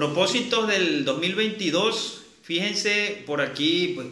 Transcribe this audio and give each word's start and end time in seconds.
propósitos 0.00 0.66
del 0.66 1.04
2022, 1.04 2.24
fíjense 2.40 3.22
por 3.26 3.42
aquí, 3.42 3.92
pues 3.94 4.06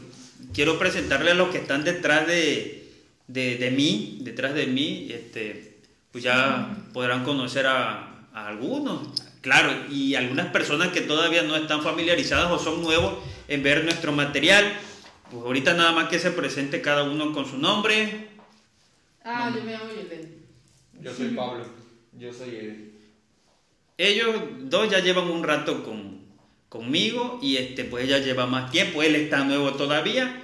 quiero 0.53 0.79
presentarle 0.79 1.30
a 1.30 1.34
los 1.34 1.49
que 1.49 1.57
están 1.57 1.83
detrás 1.83 2.26
de, 2.26 2.92
de, 3.26 3.71
mí, 3.75 4.19
detrás 4.21 4.53
de 4.53 4.67
mí, 4.67 5.09
este, 5.11 5.79
pues 6.13 6.23
ya 6.23 6.77
podrán 6.93 7.25
conocer 7.25 7.67
a, 7.67 8.27
a 8.35 8.48
algunos, 8.48 9.09
claro, 9.41 9.91
y 9.91 10.14
algunas 10.14 10.48
personas 10.48 10.89
que 10.89 11.01
todavía 11.01 11.43
no 11.43 11.57
están 11.57 11.82
familiarizadas 11.82 12.52
o 12.52 12.59
son 12.59 12.82
nuevos 12.82 13.25
en 13.48 13.62
ver 13.62 13.82
nuestro 13.84 14.12
material. 14.12 14.70
Pues 15.30 15.43
ahorita 15.43 15.73
nada 15.73 15.93
más 15.93 16.11
que 16.11 16.18
se 16.18 16.32
presente 16.32 16.82
cada 16.82 17.05
uno 17.05 17.32
con 17.32 17.46
su 17.46 17.57
nombre. 17.57 18.29
Ah, 19.25 19.50
yo 19.57 19.64
me 19.64 19.73
llamo 19.73 19.86
Yelena. 19.89 20.29
Yo 21.00 21.14
soy 21.14 21.29
Pablo. 21.29 21.64
Yo 22.12 22.30
soy 22.30 22.57
él. 22.57 22.97
Ellos 23.98 24.36
dos 24.60 24.88
ya 24.88 25.00
llevan 25.00 25.28
un 25.28 25.42
rato 25.42 25.82
con, 25.82 26.20
conmigo 26.68 27.40
y 27.42 27.56
este, 27.56 27.84
pues 27.84 28.04
ella 28.04 28.18
lleva 28.18 28.46
más 28.46 28.70
tiempo. 28.70 29.02
Él 29.02 29.16
está 29.16 29.43
nuevo 29.43 29.72
todavía, 29.72 30.40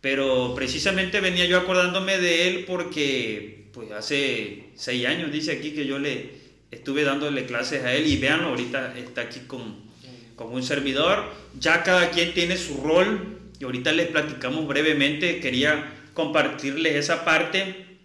pero 0.00 0.54
precisamente 0.54 1.20
venía 1.20 1.44
yo 1.46 1.58
acordándome 1.58 2.18
de 2.18 2.48
él 2.48 2.64
porque 2.66 3.68
pues 3.72 3.90
hace 3.90 4.66
seis 4.76 5.06
años 5.06 5.32
dice 5.32 5.50
aquí 5.50 5.72
que 5.72 5.86
yo 5.86 5.98
le 5.98 6.30
estuve 6.70 7.02
dándole 7.02 7.46
clases 7.46 7.82
a 7.82 7.92
él 7.92 8.06
y 8.06 8.16
véanlo, 8.16 8.50
ahorita 8.50 8.96
está 8.96 9.22
aquí 9.22 9.40
con, 9.48 9.74
con 10.36 10.52
un 10.52 10.62
servidor. 10.62 11.24
Ya 11.58 11.82
cada 11.82 12.10
quien 12.10 12.32
tiene 12.32 12.56
su 12.56 12.80
rol 12.80 13.40
y 13.58 13.64
ahorita 13.64 13.90
les 13.90 14.06
platicamos 14.06 14.68
brevemente. 14.68 15.40
Quería 15.40 15.94
compartirles 16.14 16.94
esa 16.94 17.24
parte 17.24 17.98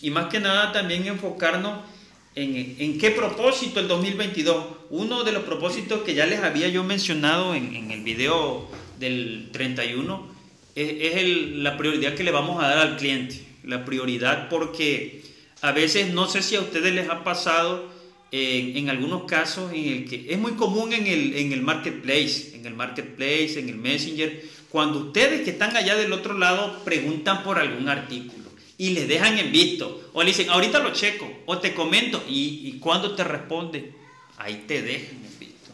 y 0.00 0.10
más 0.10 0.26
que 0.26 0.40
nada 0.40 0.72
también 0.72 1.06
enfocarnos 1.06 1.91
en, 2.34 2.98
qué 2.98 3.10
propósito 3.10 3.80
el 3.80 3.88
2022. 3.88 4.66
Uno 4.90 5.24
de 5.24 5.32
los 5.32 5.42
propósitos 5.44 6.02
que 6.02 6.14
ya 6.14 6.26
les 6.26 6.40
había 6.40 6.68
yo 6.68 6.84
mencionado 6.84 7.54
en, 7.54 7.90
el 7.90 8.02
video 8.02 8.68
del 8.98 9.50
31 9.52 10.32
es, 10.74 11.26
la 11.56 11.76
prioridad 11.76 12.14
que 12.14 12.24
le 12.24 12.30
vamos 12.30 12.62
a 12.62 12.68
dar 12.68 12.78
al 12.78 12.96
cliente. 12.96 13.42
La 13.64 13.84
prioridad 13.84 14.48
porque 14.48 15.22
a 15.60 15.72
veces 15.72 16.12
no 16.12 16.26
sé 16.26 16.42
si 16.42 16.56
a 16.56 16.60
ustedes 16.60 16.92
les 16.92 17.08
ha 17.08 17.22
pasado 17.22 17.90
en, 18.32 18.88
algunos 18.88 19.24
casos 19.24 19.72
en 19.72 19.84
el 19.86 20.08
que 20.08 20.26
es 20.28 20.38
muy 20.38 20.52
común 20.52 20.92
en 20.92 21.06
el 21.52 21.62
marketplace, 21.62 22.52
en 22.54 22.66
el 22.66 22.74
marketplace, 22.74 23.60
en 23.60 23.68
el 23.68 23.76
messenger, 23.76 24.42
cuando 24.70 25.00
ustedes 25.00 25.42
que 25.42 25.50
están 25.50 25.76
allá 25.76 25.96
del 25.96 26.12
otro 26.12 26.38
lado 26.38 26.82
preguntan 26.82 27.44
por 27.44 27.58
algún 27.58 27.90
artículo 27.90 28.41
y 28.82 28.90
les 28.90 29.06
dejan 29.06 29.38
en 29.38 29.52
visto. 29.52 30.10
O 30.12 30.22
le 30.22 30.30
dicen, 30.30 30.50
ahorita 30.50 30.80
lo 30.80 30.92
checo, 30.92 31.30
o 31.46 31.58
te 31.58 31.72
comento, 31.72 32.24
y, 32.28 32.62
y 32.64 32.78
cuando 32.80 33.14
te 33.14 33.22
responde, 33.22 33.92
ahí 34.38 34.64
te 34.66 34.82
dejan 34.82 35.24
en 35.24 35.38
visto. 35.38 35.70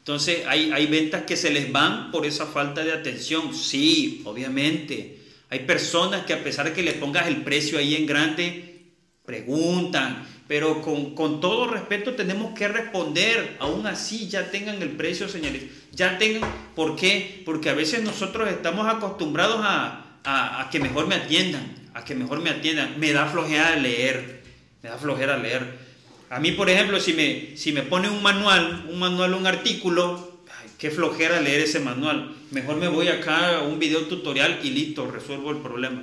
Entonces 0.00 0.42
hay, 0.46 0.70
hay 0.70 0.84
ventas 0.84 1.22
que 1.22 1.38
se 1.38 1.50
les 1.50 1.72
van 1.72 2.10
por 2.10 2.26
esa 2.26 2.44
falta 2.44 2.84
de 2.84 2.92
atención. 2.92 3.54
Sí, 3.54 4.20
obviamente. 4.26 5.20
Hay 5.48 5.60
personas 5.60 6.26
que 6.26 6.34
a 6.34 6.44
pesar 6.44 6.66
de 6.66 6.74
que 6.74 6.82
le 6.82 6.92
pongas 6.92 7.28
el 7.28 7.42
precio 7.42 7.78
ahí 7.78 7.94
en 7.94 8.04
grande, 8.04 8.82
preguntan, 9.24 10.28
pero 10.46 10.82
con, 10.82 11.14
con, 11.14 11.40
todo 11.40 11.66
respeto 11.66 12.12
tenemos 12.12 12.52
que 12.52 12.68
responder, 12.68 13.56
aún 13.58 13.86
así 13.86 14.28
ya 14.28 14.50
tengan 14.50 14.82
el 14.82 14.90
precio, 14.90 15.30
señores, 15.30 15.62
ya 15.92 16.18
tengan, 16.18 16.42
¿por 16.76 16.94
qué? 16.94 17.42
Porque 17.46 17.70
a 17.70 17.74
veces 17.74 18.02
nosotros 18.02 18.50
estamos 18.50 18.86
acostumbrados 18.86 19.60
a, 19.62 20.18
a, 20.24 20.60
a 20.60 20.70
que 20.70 20.78
mejor 20.78 21.06
me 21.06 21.14
atiendan, 21.14 21.79
a 21.94 22.04
que 22.04 22.14
mejor 22.14 22.40
me 22.40 22.50
atiendan. 22.50 22.98
Me 22.98 23.12
da 23.12 23.26
flojera 23.26 23.76
leer, 23.76 24.42
me 24.82 24.88
da 24.88 24.98
flojera 24.98 25.36
leer. 25.36 25.90
A 26.30 26.38
mí, 26.38 26.52
por 26.52 26.70
ejemplo, 26.70 27.00
si 27.00 27.12
me, 27.12 27.56
si 27.56 27.72
me 27.72 27.82
pone 27.82 28.08
un 28.08 28.22
manual, 28.22 28.86
un 28.88 28.98
manual, 28.98 29.34
un 29.34 29.46
artículo, 29.46 30.42
qué 30.78 30.90
flojera 30.90 31.40
leer 31.40 31.60
ese 31.60 31.80
manual. 31.80 32.34
Mejor 32.52 32.76
me 32.76 32.88
voy 32.88 33.08
acá 33.08 33.58
a 33.58 33.62
un 33.62 33.78
video 33.78 34.02
tutorial 34.02 34.60
y 34.62 34.70
listo, 34.70 35.10
resuelvo 35.10 35.50
el 35.50 35.58
problema. 35.58 36.02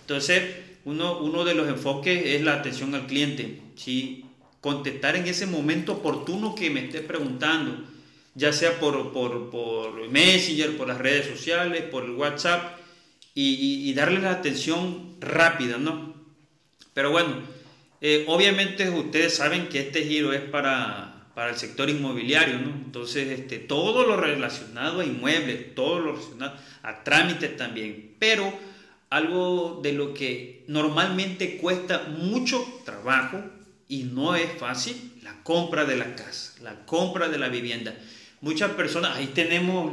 Entonces, 0.00 0.42
uno, 0.84 1.18
uno 1.20 1.44
de 1.44 1.54
los 1.54 1.66
enfoques 1.66 2.26
es 2.26 2.42
la 2.42 2.54
atención 2.54 2.94
al 2.94 3.06
cliente. 3.06 3.60
¿sí? 3.74 4.26
Contestar 4.60 5.16
en 5.16 5.26
ese 5.26 5.46
momento 5.46 5.94
oportuno 5.94 6.54
que 6.54 6.70
me 6.70 6.84
esté 6.84 7.00
preguntando, 7.00 7.84
ya 8.34 8.52
sea 8.52 8.78
por, 8.78 9.12
por, 9.12 9.50
por 9.50 10.08
Messenger, 10.10 10.76
por 10.76 10.88
las 10.88 10.98
redes 10.98 11.26
sociales, 11.26 11.82
por 11.84 12.04
el 12.04 12.10
WhatsApp 12.10 12.83
y, 13.34 13.88
y, 13.90 13.94
darle 13.94 14.20
la 14.20 14.30
atención 14.30 15.16
rápida, 15.20 15.76
¿no? 15.78 16.14
Pero 16.92 17.10
bueno, 17.10 17.42
eh, 18.00 18.24
obviamente 18.28 18.88
ustedes 18.90 19.34
saben 19.34 19.68
que 19.68 19.80
este 19.80 20.04
giro 20.04 20.32
es 20.32 20.42
para, 20.42 21.26
para 21.34 21.50
el 21.50 21.56
sector 21.56 21.90
inmobiliario, 21.90 22.58
¿no? 22.58 22.70
Entonces, 22.70 23.28
este, 23.40 23.58
todo 23.58 24.06
lo 24.06 24.16
relacionado 24.16 25.00
a 25.00 25.04
inmuebles, 25.04 25.74
todo 25.74 25.98
lo 25.98 26.12
relacionado 26.12 26.56
a 26.82 27.02
trámites 27.02 27.56
también, 27.56 28.14
pero 28.18 28.52
algo 29.10 29.80
de 29.82 29.92
lo 29.92 30.14
que 30.14 30.64
normalmente 30.68 31.56
cuesta 31.58 32.06
mucho 32.08 32.64
trabajo 32.84 33.42
y 33.88 34.04
no 34.04 34.34
es 34.34 34.50
fácil, 34.58 35.12
la 35.22 35.42
compra 35.42 35.84
de 35.84 35.96
la 35.96 36.14
casa, 36.14 36.54
la 36.62 36.84
compra 36.86 37.28
de 37.28 37.38
la 37.38 37.48
vivienda. 37.48 37.96
Muchas 38.40 38.72
personas, 38.72 39.16
ahí 39.16 39.28
tenemos, 39.28 39.92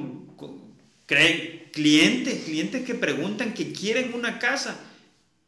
creen, 1.11 1.63
clientes, 1.73 2.45
clientes 2.45 2.85
que 2.85 2.95
preguntan 2.95 3.53
que 3.53 3.73
quieren 3.73 4.13
una 4.13 4.39
casa. 4.39 4.79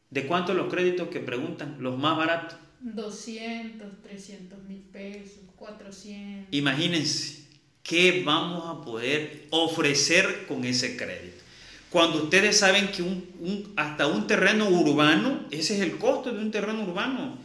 ¿De 0.09 0.27
cuánto 0.27 0.53
los 0.53 0.69
créditos 0.69 1.07
que 1.07 1.21
preguntan? 1.21 1.77
Los 1.79 1.97
más 1.97 2.17
baratos. 2.17 2.59
200, 2.81 4.01
300 4.03 4.61
mil 4.63 4.81
pesos, 4.91 5.39
400. 5.55 6.49
Imagínense 6.51 7.45
qué 7.81 8.23
vamos 8.25 8.65
a 8.67 8.83
poder 8.83 9.45
ofrecer 9.51 10.45
con 10.49 10.65
ese 10.65 10.97
crédito. 10.97 11.41
Cuando 11.89 12.23
ustedes 12.23 12.57
saben 12.57 12.89
que 12.89 13.01
un, 13.01 13.25
un, 13.39 13.73
hasta 13.77 14.07
un 14.07 14.27
terreno 14.27 14.67
urbano, 14.67 15.45
ese 15.49 15.75
es 15.75 15.81
el 15.81 15.97
costo 15.97 16.33
de 16.33 16.39
un 16.39 16.51
terreno 16.51 16.83
urbano. 16.83 17.37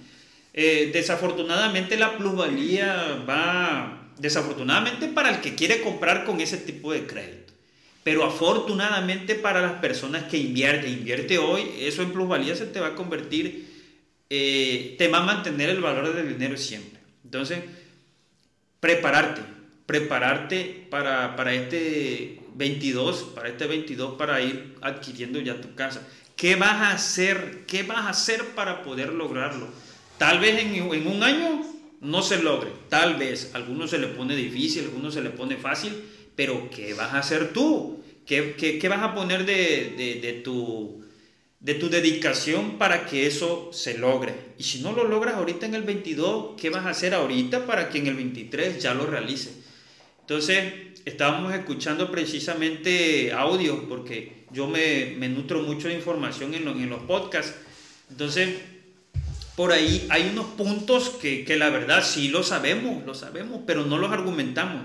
Eh, 0.54 0.90
desafortunadamente 0.92 1.96
la 1.96 2.18
plusvalía 2.18 3.22
va, 3.28 4.10
desafortunadamente 4.18 5.06
para 5.06 5.30
el 5.30 5.40
que 5.40 5.54
quiere 5.54 5.82
comprar 5.82 6.24
con 6.24 6.40
ese 6.40 6.56
tipo 6.56 6.92
de 6.92 7.06
crédito. 7.06 7.48
Pero 8.08 8.24
afortunadamente 8.24 9.34
para 9.34 9.60
las 9.60 9.72
personas 9.82 10.24
que 10.24 10.38
invierte, 10.38 10.88
invierte 10.88 11.36
hoy, 11.36 11.72
eso 11.80 12.00
en 12.00 12.10
plusvalía 12.10 12.56
se 12.56 12.64
te 12.64 12.80
va 12.80 12.86
a 12.86 12.94
convertir, 12.94 13.68
eh, 14.30 14.94
te 14.96 15.08
va 15.08 15.18
a 15.18 15.26
mantener 15.26 15.68
el 15.68 15.82
valor 15.82 16.14
del 16.14 16.26
dinero 16.26 16.56
siempre. 16.56 17.00
Entonces, 17.22 17.58
prepararte, 18.80 19.42
prepararte 19.84 20.86
para, 20.88 21.36
para 21.36 21.52
este 21.52 22.40
22, 22.54 23.32
para 23.34 23.50
este 23.50 23.66
22, 23.66 24.14
para 24.14 24.40
ir 24.40 24.76
adquiriendo 24.80 25.38
ya 25.42 25.60
tu 25.60 25.74
casa. 25.74 26.00
¿Qué 26.34 26.56
vas 26.56 26.76
a 26.76 26.92
hacer? 26.92 27.66
¿Qué 27.66 27.82
vas 27.82 28.06
a 28.06 28.08
hacer 28.08 28.42
para 28.54 28.82
poder 28.84 29.12
lograrlo? 29.12 29.68
Tal 30.16 30.38
vez 30.38 30.62
en, 30.62 30.74
en 30.74 31.06
un 31.06 31.22
año 31.22 31.62
no 32.00 32.22
se 32.22 32.42
logre, 32.42 32.70
tal 32.88 33.16
vez. 33.16 33.50
A 33.52 33.58
algunos 33.58 33.90
se 33.90 33.98
le 33.98 34.06
pone 34.06 34.34
difícil, 34.34 34.84
a 34.84 34.86
algunos 34.86 35.12
se 35.12 35.20
le 35.20 35.28
pone 35.28 35.58
fácil, 35.58 35.92
pero 36.38 36.70
¿qué 36.70 36.94
vas 36.94 37.14
a 37.14 37.18
hacer 37.18 37.52
tú? 37.52 38.00
¿Qué, 38.24 38.54
qué, 38.54 38.88
vas 38.88 39.02
a 39.02 39.12
poner 39.12 39.44
de, 39.44 39.92
de, 39.96 40.20
de, 40.22 40.34
tu, 40.34 41.04
de 41.58 41.74
tu 41.74 41.88
dedicación 41.90 42.78
para 42.78 43.06
que 43.06 43.26
eso 43.26 43.70
se 43.72 43.98
logre? 43.98 44.34
Y 44.56 44.62
si 44.62 44.78
no 44.78 44.92
lo 44.92 45.02
logras 45.02 45.34
ahorita 45.34 45.66
en 45.66 45.74
el 45.74 45.82
22, 45.82 46.54
¿qué 46.56 46.70
vas 46.70 46.86
a 46.86 46.90
hacer 46.90 47.12
ahorita 47.12 47.66
para 47.66 47.90
que 47.90 47.98
en 47.98 48.06
el 48.06 48.14
23 48.14 48.80
ya 48.80 48.94
lo 48.94 49.06
realices? 49.06 49.52
Entonces, 50.20 50.74
estábamos 51.04 51.52
escuchando 51.54 52.08
precisamente 52.08 53.32
audio, 53.32 53.88
porque 53.88 54.44
yo 54.52 54.68
me, 54.68 55.16
me 55.18 55.28
nutro 55.28 55.64
mucho 55.64 55.88
de 55.88 55.94
información 55.94 56.54
en, 56.54 56.64
lo, 56.64 56.70
en, 56.70 56.88
los 56.88 57.00
podcasts. 57.00 57.56
Entonces, 58.10 58.60
por 59.56 59.72
ahí 59.72 60.06
hay 60.08 60.30
unos 60.30 60.46
puntos 60.50 61.08
que, 61.20 61.44
que 61.44 61.56
la 61.56 61.68
verdad 61.68 62.04
sí 62.04 62.28
lo 62.28 62.44
sabemos, 62.44 63.04
lo 63.04 63.14
sabemos, 63.14 63.62
pero 63.66 63.84
no 63.84 63.98
los 63.98 64.12
argumentamos 64.12 64.84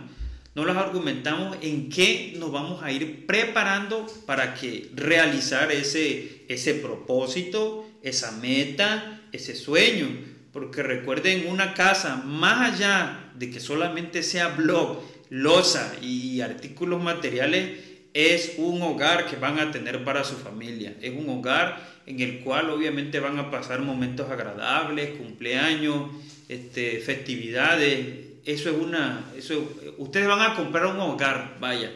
no 0.55 0.65
los 0.65 0.77
argumentamos 0.77 1.57
en 1.61 1.89
qué 1.89 2.35
nos 2.37 2.51
vamos 2.51 2.83
a 2.83 2.91
ir 2.91 3.25
preparando 3.25 4.05
para 4.25 4.53
que 4.53 4.91
realizar 4.93 5.71
ese, 5.71 6.45
ese 6.47 6.75
propósito, 6.75 7.89
esa 8.03 8.31
meta, 8.33 9.21
ese 9.31 9.55
sueño. 9.55 10.07
Porque 10.51 10.83
recuerden, 10.83 11.47
una 11.47 11.73
casa, 11.73 12.17
más 12.17 12.73
allá 12.73 13.31
de 13.35 13.49
que 13.49 13.59
solamente 13.59 14.21
sea 14.21 14.49
blog, 14.49 15.01
losa 15.29 15.95
y 16.01 16.41
artículos 16.41 17.01
materiales, 17.01 17.79
es 18.13 18.53
un 18.57 18.79
hogar 18.83 19.25
que 19.25 19.37
van 19.37 19.59
a 19.59 19.71
tener 19.71 20.03
para 20.03 20.23
su 20.23 20.35
familia. 20.35 20.95
Es 21.01 21.15
un 21.15 21.27
hogar 21.29 21.93
en 22.05 22.19
el 22.19 22.41
cual 22.41 22.69
obviamente 22.69 23.19
van 23.19 23.39
a 23.39 23.49
pasar 23.49 23.81
momentos 23.81 24.29
agradables, 24.29 25.17
cumpleaños, 25.17 26.11
este, 26.47 26.99
festividades, 26.99 28.32
eso 28.45 28.69
es 28.69 28.77
una, 28.77 29.31
eso, 29.37 29.75
ustedes 29.97 30.27
van 30.27 30.41
a 30.41 30.55
comprar 30.55 30.87
un 30.87 30.99
hogar, 30.99 31.57
vaya, 31.59 31.91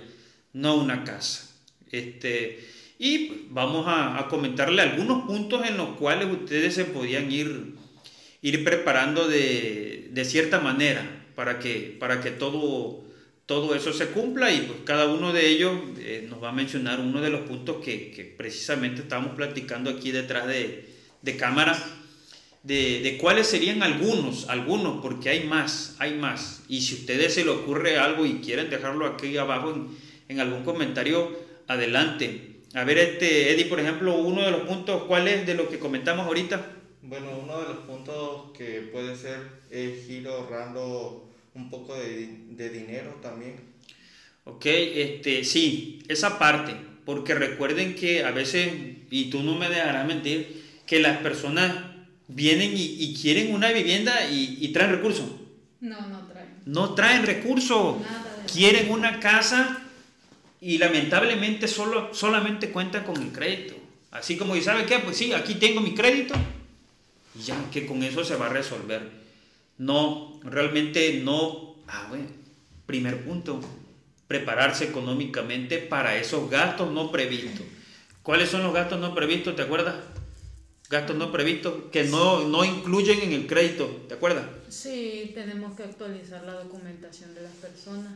no 0.53 0.75
una 0.75 1.03
casa. 1.03 1.49
Este, 1.91 2.67
y 2.99 3.47
vamos 3.49 3.87
a, 3.87 4.19
a, 4.19 4.27
comentarle 4.27 4.81
algunos 4.81 5.25
puntos 5.25 5.67
en 5.67 5.77
los 5.77 5.97
cuales 5.97 6.27
ustedes 6.31 6.73
se 6.73 6.85
podían 6.85 7.31
ir, 7.31 7.75
ir 8.41 8.63
preparando 8.63 9.27
de, 9.27 10.09
de 10.11 10.25
cierta 10.25 10.59
manera 10.59 11.25
para 11.37 11.59
que, 11.59 11.95
para 11.99 12.19
que 12.19 12.31
todo, 12.31 13.03
todo 13.45 13.75
eso 13.75 13.93
se 13.93 14.07
cumpla 14.07 14.51
y 14.51 14.61
pues 14.61 14.79
cada 14.83 15.05
uno 15.05 15.33
de 15.33 15.47
ellos 15.47 15.79
eh, 15.99 16.25
nos 16.27 16.41
va 16.43 16.49
a 16.49 16.51
mencionar 16.51 16.99
uno 16.99 17.21
de 17.21 17.29
los 17.29 17.41
puntos 17.41 17.77
que, 17.83 18.33
precisamente 18.35 19.03
estamos 19.03 19.35
platicando 19.35 19.91
aquí 19.91 20.09
detrás 20.09 20.47
de, 20.47 20.89
de 21.21 21.37
cámara, 21.37 21.77
de, 22.67 22.99
de, 23.01 23.17
cuáles 23.17 23.47
serían 23.47 23.81
algunos, 23.81 24.49
algunos, 24.49 25.01
porque 25.01 25.29
hay 25.29 25.45
más, 25.45 25.95
hay 25.99 26.15
más. 26.15 26.63
Y 26.67 26.81
si 26.81 26.95
a 26.95 26.97
ustedes 26.99 27.33
se 27.33 27.45
le 27.45 27.51
ocurre 27.51 27.97
algo 27.97 28.25
y 28.25 28.41
quieren 28.41 28.69
dejarlo 28.69 29.05
aquí 29.05 29.37
abajo 29.37 29.73
en, 29.73 29.87
en 30.27 30.41
algún 30.41 30.63
comentario, 30.63 31.31
adelante. 31.67 32.57
A 32.73 32.83
ver, 32.83 32.97
este, 32.97 33.53
Eddie, 33.53 33.65
por 33.65 33.79
ejemplo, 33.79 34.15
uno 34.17 34.41
de 34.41 34.51
los 34.51 34.61
puntos, 34.61 35.03
¿cuál 35.03 35.27
es 35.29 35.47
de 35.47 35.53
lo 35.53 35.69
que 35.69 35.79
comentamos 35.79 36.25
ahorita? 36.27 36.73
Bueno, 37.01 37.27
uno 37.41 37.61
de 37.61 37.69
los 37.69 37.77
puntos 37.85 38.51
que 38.57 38.89
puede 38.91 39.15
ser 39.15 39.39
es 39.71 40.09
ir 40.09 40.27
ahorrando 40.27 41.29
un 41.53 41.69
poco 41.69 41.95
de, 41.95 42.27
de 42.49 42.69
dinero 42.69 43.15
también. 43.21 43.55
Ok, 44.43 44.65
este, 44.65 45.43
sí, 45.45 46.03
esa 46.09 46.37
parte, 46.37 46.75
porque 47.05 47.33
recuerden 47.33 47.95
que 47.95 48.23
a 48.25 48.31
veces, 48.31 48.69
y 49.09 49.29
tú 49.29 49.41
no 49.41 49.55
me 49.55 49.69
dejarás 49.69 50.05
mentir, 50.05 50.65
que 50.85 50.99
las 50.99 51.17
personas 51.19 51.96
vienen 52.27 52.75
y, 52.75 52.83
y 52.83 53.15
quieren 53.15 53.53
una 53.53 53.71
vivienda 53.71 54.29
y, 54.29 54.57
y, 54.59 54.69
traen 54.69 54.91
recursos. 54.91 55.25
No, 55.79 56.01
no 56.07 56.27
traen. 56.27 56.49
No 56.65 56.93
traen 56.93 57.25
recursos. 57.25 57.97
Quieren 58.51 58.91
una 58.91 59.19
casa 59.19 59.81
y 60.61 60.77
lamentablemente 60.77 61.67
solo, 61.67 62.13
solamente 62.13 62.71
cuentan 62.71 63.03
con 63.03 63.21
el 63.21 63.31
crédito. 63.31 63.75
Así 64.11 64.37
como, 64.37 64.55
¿y 64.55 64.61
sabe 64.61 64.85
qué? 64.85 64.99
Pues 64.99 65.17
sí, 65.17 65.33
aquí 65.33 65.55
tengo 65.55 65.81
mi 65.81 65.93
crédito. 65.93 66.33
Y 67.35 67.43
ya 67.43 67.55
que 67.71 67.85
con 67.85 68.03
eso 68.03 68.23
se 68.23 68.35
va 68.35 68.47
a 68.47 68.49
resolver. 68.49 69.09
No, 69.77 70.39
realmente 70.43 71.21
no. 71.23 71.75
Ah, 71.87 72.07
bueno, 72.09 72.25
primer 72.85 73.23
punto, 73.23 73.61
prepararse 74.27 74.85
económicamente 74.85 75.77
para 75.77 76.17
esos 76.17 76.49
gastos 76.49 76.91
no 76.91 77.11
previstos. 77.11 77.65
¿Cuáles 78.23 78.49
son 78.49 78.63
los 78.63 78.73
gastos 78.73 78.99
no 78.99 79.13
previstos? 79.13 79.55
¿Te 79.55 79.61
acuerdas? 79.61 79.95
Gastos 80.89 81.17
no 81.17 81.31
previstos 81.33 81.73
que 81.91 82.05
no, 82.05 82.47
no 82.47 82.63
incluyen 82.63 83.19
en 83.19 83.33
el 83.33 83.47
crédito, 83.47 83.85
¿te 84.07 84.13
acuerdas? 84.13 84.45
Sí, 84.69 85.31
tenemos 85.33 85.75
que 85.75 85.83
actualizar 85.83 86.45
la 86.45 86.53
documentación 86.53 87.35
de 87.35 87.41
las 87.41 87.51
personas 87.53 88.13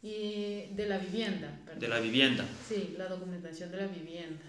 y 0.00 0.66
de 0.70 0.86
la 0.86 0.98
vivienda. 0.98 1.58
Perdón. 1.64 1.80
De 1.80 1.88
la 1.88 1.98
vivienda. 1.98 2.46
Sí, 2.68 2.94
la 2.96 3.08
documentación 3.08 3.72
de 3.72 3.78
la 3.78 3.86
vivienda. 3.88 4.44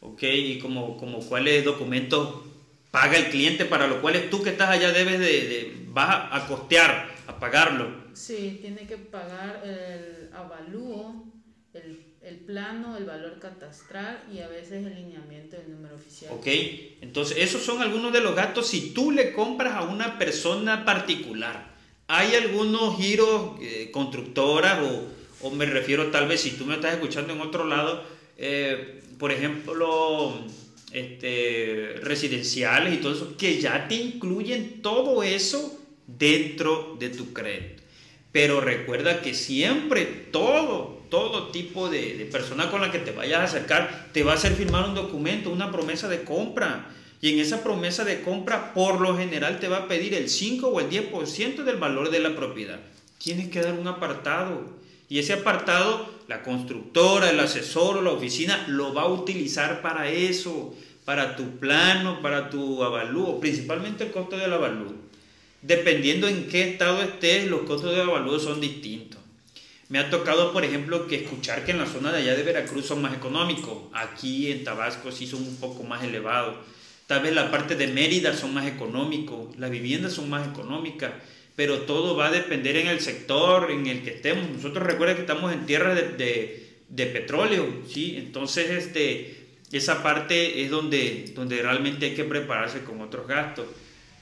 Ok, 0.00 0.22
y 0.22 0.58
como, 0.60 0.96
como 0.96 1.18
cuáles 1.20 1.64
documentos 1.64 2.44
paga 2.92 3.16
el 3.16 3.30
cliente 3.30 3.64
para 3.64 3.88
lo 3.88 4.00
cual 4.00 4.28
tú 4.30 4.42
que 4.42 4.50
estás 4.50 4.68
allá 4.68 4.92
debes 4.92 5.18
de, 5.18 5.26
de 5.26 5.86
vas 5.88 6.28
a 6.30 6.46
costear, 6.46 7.10
a 7.26 7.40
pagarlo. 7.40 8.04
Sí, 8.12 8.58
tiene 8.60 8.86
que 8.86 8.98
pagar 8.98 9.62
el 9.64 10.32
avalúo, 10.32 11.24
el, 11.72 12.03
el, 12.24 12.36
plano, 12.36 12.96
el 12.96 13.04
valor 13.04 13.38
catastral 13.38 14.22
y 14.32 14.40
a 14.40 14.48
veces 14.48 14.84
el 14.86 14.94
lineamiento 14.94 15.56
del 15.56 15.72
número 15.72 15.96
oficial. 15.96 16.32
Ok, 16.34 16.46
entonces 17.00 17.38
esos 17.38 17.62
son 17.62 17.82
algunos 17.82 18.12
de 18.12 18.20
los 18.20 18.34
gastos 18.34 18.68
si 18.68 18.90
tú 18.90 19.10
le 19.10 19.32
compras 19.32 19.74
a 19.74 19.82
una 19.82 20.18
persona 20.18 20.84
particular. 20.84 21.74
Hay 22.06 22.34
algunos 22.34 22.96
giros 22.96 23.52
eh, 23.60 23.90
constructoras 23.92 24.82
o, 24.82 25.08
o, 25.46 25.50
me 25.50 25.66
refiero 25.66 26.10
tal 26.10 26.28
vez 26.28 26.40
si 26.40 26.52
tú 26.52 26.64
me 26.66 26.74
estás 26.74 26.94
escuchando 26.94 27.32
en 27.32 27.40
otro 27.40 27.64
lado, 27.64 28.04
eh, 28.36 29.02
por 29.18 29.32
ejemplo 29.32 30.44
este, 30.92 31.94
residenciales 32.02 32.94
y 32.94 32.96
todo 32.98 33.14
eso, 33.14 33.36
que 33.36 33.60
ya 33.60 33.88
te 33.88 33.96
incluyen 33.96 34.80
todo 34.82 35.22
eso 35.22 35.80
dentro 36.06 36.96
de 36.98 37.10
tu 37.10 37.32
crédito. 37.32 37.83
Pero 38.34 38.60
recuerda 38.60 39.22
que 39.22 39.32
siempre 39.32 40.06
todo, 40.06 41.04
todo 41.08 41.52
tipo 41.52 41.88
de, 41.88 42.28
persona 42.32 42.68
con 42.68 42.80
la 42.80 42.90
que 42.90 42.98
te 42.98 43.12
vayas 43.12 43.38
a 43.38 43.44
acercar 43.44 44.08
te 44.12 44.24
va 44.24 44.32
a 44.32 44.34
hacer 44.34 44.54
firmar 44.54 44.88
un 44.88 44.96
documento, 44.96 45.50
una 45.50 45.70
promesa 45.70 46.08
de 46.08 46.24
compra. 46.24 46.90
Y 47.20 47.32
en 47.32 47.38
esa 47.38 47.62
promesa 47.62 48.04
de 48.04 48.22
compra, 48.22 48.74
por 48.74 49.00
lo 49.00 49.16
general, 49.16 49.60
te 49.60 49.68
va 49.68 49.76
a 49.76 49.86
pedir 49.86 50.14
el 50.14 50.28
5 50.28 50.66
o 50.66 50.80
el 50.80 50.90
10% 50.90 51.62
del 51.62 51.76
valor 51.76 52.10
de 52.10 52.18
la 52.18 52.34
propiedad. 52.34 52.80
Tienes 53.18 53.50
que 53.50 53.62
dar 53.62 53.74
un 53.74 53.86
apartado. 53.86 54.64
Y 55.08 55.20
ese 55.20 55.34
apartado, 55.34 56.04
la 56.26 56.42
constructora, 56.42 57.30
el 57.30 57.38
asesor 57.38 57.98
o 57.98 58.02
la 58.02 58.10
oficina 58.10 58.64
lo 58.66 58.92
va 58.92 59.02
a 59.02 59.12
utilizar 59.12 59.80
para 59.80 60.10
eso, 60.10 60.74
para 61.04 61.36
tu 61.36 61.60
plano, 61.60 62.20
para 62.20 62.50
tu 62.50 62.82
avalúo, 62.82 63.38
principalmente 63.38 64.02
el 64.02 64.10
costo 64.10 64.36
del 64.36 64.52
avalúo. 64.52 65.03
Dependiendo 65.66 66.28
en 66.28 66.48
qué 66.48 66.68
estado 66.70 67.02
estés, 67.02 67.48
los 67.48 67.62
costos 67.62 67.94
de 67.94 68.02
avalúo 68.02 68.38
son 68.38 68.60
distintos. 68.60 69.20
Me 69.88 69.98
ha 69.98 70.10
tocado, 70.10 70.52
por 70.52 70.64
ejemplo, 70.64 71.06
que 71.06 71.16
escuchar 71.16 71.64
que 71.64 71.72
en 71.72 71.78
la 71.78 71.86
zona 71.86 72.12
de 72.12 72.18
allá 72.18 72.34
de 72.34 72.42
Veracruz 72.42 72.86
son 72.86 73.02
más 73.02 73.14
económicos. 73.14 73.84
Aquí 73.92 74.50
en 74.50 74.64
Tabasco 74.64 75.10
sí 75.12 75.26
son 75.26 75.42
un 75.42 75.56
poco 75.56 75.82
más 75.82 76.04
elevados. 76.04 76.56
Tal 77.06 77.22
vez 77.22 77.34
la 77.34 77.50
parte 77.50 77.76
de 77.76 77.86
Mérida 77.86 78.34
son 78.34 78.54
más 78.54 78.66
económicos, 78.66 79.56
las 79.58 79.70
viviendas 79.70 80.12
son 80.12 80.30
más 80.30 80.48
económicas 80.48 81.12
pero 81.56 81.82
todo 81.82 82.16
va 82.16 82.28
a 82.28 82.30
depender 82.30 82.76
en 82.76 82.88
el 82.88 83.00
sector 83.00 83.70
en 83.70 83.86
el 83.86 84.02
que 84.02 84.10
estemos. 84.10 84.48
Nosotros 84.50 84.84
recuerden 84.84 85.16
que 85.16 85.22
estamos 85.22 85.52
en 85.52 85.66
tierra 85.66 85.94
de, 85.94 86.08
de, 86.12 86.76
de, 86.88 87.06
petróleo, 87.06 87.66
¿sí? 87.88 88.16
Entonces, 88.18 88.70
este, 88.70 89.46
esa 89.70 90.02
parte 90.02 90.62
es 90.62 90.70
donde, 90.70 91.32
donde 91.34 91.62
realmente 91.62 92.06
hay 92.06 92.14
que 92.14 92.24
prepararse 92.24 92.80
con 92.80 93.00
otros 93.00 93.28
gastos. 93.28 93.66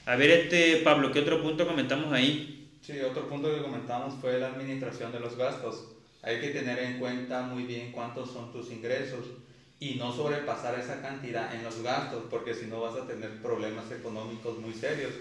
A 0.05 0.15
ver, 0.15 0.29
este, 0.31 0.81
Pablo, 0.83 1.11
¿qué 1.11 1.19
otro 1.19 1.41
punto 1.41 1.65
comentamos 1.65 2.11
ahí? 2.11 2.69
Sí, 2.81 2.99
otro 2.99 3.29
punto 3.29 3.53
que 3.53 3.61
comentamos 3.61 4.15
fue 4.19 4.37
la 4.37 4.47
administración 4.47 5.11
de 5.11 5.19
los 5.19 5.37
gastos. 5.37 5.87
Hay 6.21 6.39
que 6.41 6.49
tener 6.49 6.79
en 6.79 6.99
cuenta 6.99 7.43
muy 7.43 7.63
bien 7.63 7.91
cuántos 7.91 8.31
son 8.31 8.51
tus 8.51 8.71
ingresos 8.71 9.25
y 9.79 9.95
no 9.95 10.11
sobrepasar 10.11 10.77
esa 10.79 11.01
cantidad 11.01 11.53
en 11.55 11.63
los 11.63 11.81
gastos, 11.81 12.23
porque 12.29 12.53
si 12.53 12.65
no 12.65 12.81
vas 12.81 12.95
a 12.95 13.07
tener 13.07 13.41
problemas 13.41 13.91
económicos 13.91 14.57
muy 14.59 14.73
serios 14.73 15.13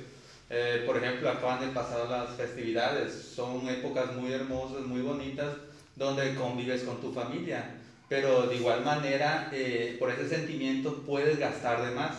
eh, 0.54 0.82
por 0.84 0.98
ejemplo, 0.98 1.30
acaban 1.30 1.60
de 1.60 1.68
pasar 1.68 2.06
las 2.10 2.36
festividades, 2.36 3.10
son 3.34 3.66
épocas 3.68 4.14
muy 4.14 4.32
hermosas, 4.32 4.82
muy 4.82 5.00
bonitas, 5.00 5.56
donde 5.96 6.34
convives 6.34 6.82
con 6.82 7.00
tu 7.00 7.10
familia, 7.10 7.76
pero 8.06 8.42
de 8.42 8.56
igual 8.56 8.84
manera, 8.84 9.48
eh, 9.50 9.96
por 9.98 10.10
ese 10.10 10.28
sentimiento 10.28 11.04
puedes 11.06 11.38
gastar 11.38 11.82
de 11.86 11.94
más 11.94 12.18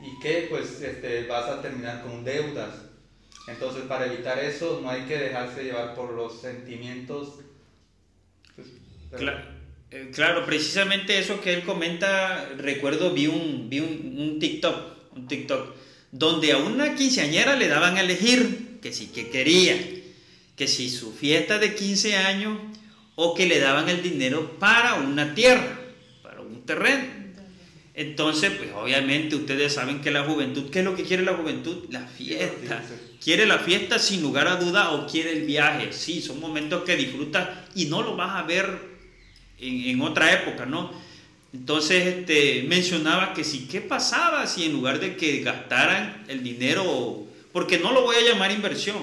y 0.00 0.18
que 0.20 0.46
pues 0.50 0.80
este, 0.82 1.26
vas 1.26 1.48
a 1.48 1.62
terminar 1.62 2.02
con 2.02 2.24
deudas. 2.24 2.74
Entonces, 3.48 3.84
para 3.84 4.06
evitar 4.06 4.38
eso, 4.38 4.80
no 4.82 4.90
hay 4.90 5.02
que 5.02 5.16
dejarse 5.16 5.64
llevar 5.64 5.94
por 5.94 6.12
los 6.12 6.40
sentimientos. 6.40 7.40
Pues, 8.56 8.68
claro, 9.10 9.38
eh, 9.90 10.10
claro, 10.12 10.44
precisamente 10.44 11.18
eso 11.18 11.40
que 11.40 11.54
él 11.54 11.62
comenta, 11.64 12.48
recuerdo, 12.56 13.12
vi 13.12 13.28
un, 13.28 13.68
vi 13.70 13.80
un, 13.80 14.16
un 14.18 14.38
TikTok, 14.40 15.14
un 15.16 15.28
TikTok 15.28 15.76
donde 16.10 16.52
a 16.52 16.58
una 16.58 16.94
quinceañera 16.94 17.56
le 17.56 17.68
daban 17.68 17.96
a 17.96 18.00
elegir 18.00 18.78
que 18.80 18.92
si 18.92 19.08
que 19.08 19.28
quería, 19.30 19.76
que 20.56 20.68
si 20.68 20.88
su 20.88 21.12
fiesta 21.12 21.58
de 21.58 21.74
15 21.74 22.16
años 22.16 22.58
o 23.14 23.34
que 23.34 23.46
le 23.46 23.58
daban 23.58 23.88
el 23.88 24.02
dinero 24.02 24.58
para 24.58 24.94
una 24.94 25.34
tierra, 25.34 25.78
para 26.22 26.40
un 26.40 26.64
terreno. 26.64 27.15
Entonces, 27.96 28.52
pues 28.52 28.70
obviamente 28.74 29.34
ustedes 29.34 29.72
saben 29.72 30.02
que 30.02 30.10
la 30.10 30.22
juventud, 30.22 30.70
¿qué 30.70 30.80
es 30.80 30.84
lo 30.84 30.94
que 30.94 31.02
quiere 31.02 31.24
la 31.24 31.34
juventud? 31.34 31.86
La 31.90 32.06
fiesta. 32.06 32.82
Quiere 33.24 33.46
la 33.46 33.58
fiesta 33.58 33.98
sin 33.98 34.22
lugar 34.22 34.46
a 34.46 34.56
duda 34.56 34.92
o 34.92 35.06
quiere 35.06 35.32
el 35.32 35.46
viaje. 35.46 35.92
Sí, 35.92 36.20
son 36.20 36.38
momentos 36.38 36.84
que 36.84 36.94
disfrutas 36.94 37.48
y 37.74 37.86
no 37.86 38.02
lo 38.02 38.14
vas 38.14 38.36
a 38.36 38.46
ver 38.46 38.78
en, 39.58 39.88
en 39.88 40.00
otra 40.02 40.32
época, 40.32 40.66
¿no? 40.66 40.92
Entonces 41.54 42.06
este, 42.06 42.64
mencionaba 42.68 43.32
que 43.32 43.42
sí, 43.42 43.66
¿qué 43.70 43.80
pasaba 43.80 44.46
si 44.46 44.64
en 44.64 44.72
lugar 44.72 45.00
de 45.00 45.16
que 45.16 45.40
gastaran 45.40 46.24
el 46.28 46.42
dinero, 46.42 47.24
porque 47.50 47.78
no 47.78 47.92
lo 47.92 48.02
voy 48.02 48.16
a 48.16 48.30
llamar 48.30 48.50
inversión, 48.50 48.98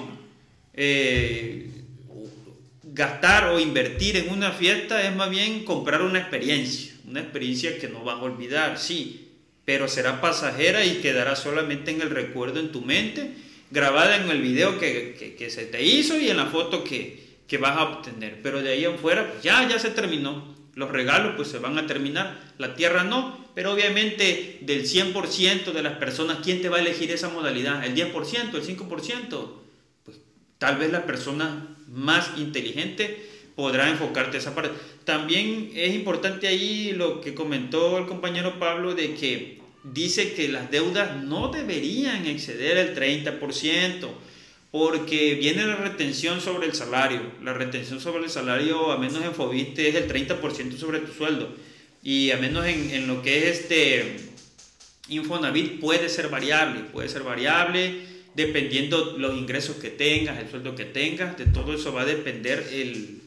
eh, 0.76 1.68
gastar 2.84 3.48
o 3.48 3.60
invertir 3.60 4.18
en 4.18 4.30
una 4.30 4.52
fiesta 4.52 5.02
es 5.02 5.16
más 5.16 5.32
bien 5.32 5.66
comprar 5.66 6.04
una 6.04 6.20
experiencia, 6.20 6.93
una 7.08 7.22
experiencia 7.22 7.78
que 7.80 7.88
no 7.88 8.04
vas 8.04 8.20
a 8.20 8.24
olvidar, 8.24 8.78
sí, 8.78 9.30
pero 9.66 9.88
será 9.88 10.22
pasajera 10.22 10.86
y 10.86 10.96
quedará 10.96 11.36
solamente 11.36 11.92
en 11.92 12.02
el 12.02 12.10
recuerdo 12.10 12.60
en 12.60 12.72
tu 12.72 12.82
mente, 12.82 13.32
grabada 13.72 14.18
en 14.18 14.30
el 14.30 14.42
video 14.42 14.80
que, 14.80 15.36
que, 15.38 15.50
se 15.50 15.66
te 15.66 15.84
hizo 15.84 16.20
y 16.20 16.30
en 16.30 16.38
la 16.38 16.46
foto 16.48 16.84
que, 16.84 17.24
que 17.48 17.58
vas 17.58 17.78
a 17.78 17.84
obtener, 17.84 18.42
pero 18.44 18.62
de 18.62 18.72
ahí 18.72 18.86
en 18.86 18.98
fuera, 18.98 19.32
pues 19.32 19.44
ya, 19.44 19.68
ya 19.68 19.80
se 19.80 19.90
terminó 19.90 20.54
los 20.76 20.90
regalos 20.90 21.34
pues 21.36 21.50
se 21.50 21.60
van 21.60 21.78
a 21.78 21.86
terminar, 21.86 22.40
la 22.58 22.76
tierra 22.76 23.04
no, 23.04 23.38
pero 23.54 23.74
obviamente 23.74 24.60
del 24.62 24.84
100% 24.84 25.72
de 25.72 25.84
las 25.84 25.98
personas, 25.98 26.40
¿quién 26.44 26.62
te 26.62 26.70
va 26.70 26.78
a 26.78 26.82
elegir 26.82 27.12
esa 27.12 27.30
modalidad? 27.30 27.86
¿El 27.86 27.96
10%? 27.96 28.56
¿El 28.56 28.78
5%? 28.78 29.52
Pues 30.04 30.18
tal 30.58 30.78
vez 30.78 30.92
la 30.92 31.06
persona 31.06 31.76
más 31.88 32.32
inteligente 32.38 33.30
podrá 33.56 33.90
enfocarte 33.90 34.38
esa 34.38 34.56
parte. 34.56 34.72
También 35.06 35.72
es 35.76 35.94
importante 35.94 36.48
ahí 36.48 36.94
lo 36.94 37.22
que 37.22 37.34
comentó 37.34 37.98
el 37.98 38.06
compañero 38.06 38.60
Pablo 38.60 38.96
de 38.96 39.14
que 39.16 39.60
dice 39.84 40.34
que 40.34 40.48
las 40.48 40.72
deudas 40.72 41.24
no 41.24 41.50
deberían 41.50 42.26
exceder 42.26 42.78
el 42.78 42.96
30%, 42.96 44.10
porque 44.72 45.36
viene 45.36 45.66
la 45.66 45.76
retención 45.76 46.42
sobre 46.42 46.68
el 46.68 46.74
salario. 46.74 47.22
La 47.44 47.54
retención 47.54 48.00
sobre 48.00 48.24
el 48.24 48.30
salario, 48.30 48.92
a 48.92 48.98
menos 48.98 49.24
en 49.24 49.34
Fobiste, 49.34 49.90
es 49.90 49.96
el 49.96 50.08
30% 50.08 50.78
sobre 50.78 51.00
tu 51.00 51.14
sueldo. 51.14 51.50
Y 52.02 52.32
a 52.32 52.38
menos 52.38 52.66
en, 52.66 52.90
en, 52.92 53.08
lo 53.08 53.22
que 53.22 53.50
es 53.50 53.60
este 53.60 54.18
Infonavit 55.10 55.80
puede 55.80 56.10
ser 56.10 56.30
variable, 56.30 56.82
puede 56.92 57.08
ser 57.08 57.24
variable 57.24 58.14
dependiendo 58.36 59.16
los 59.18 59.38
ingresos 59.38 59.76
que 59.76 59.90
tengas, 59.90 60.40
el 60.40 60.50
sueldo 60.50 60.76
que 60.76 60.86
tengas, 60.86 61.38
de 61.38 61.46
todo 61.46 61.74
eso 61.74 61.94
va 61.94 62.02
a 62.02 62.06
depender 62.06 62.68
el, 62.72 63.22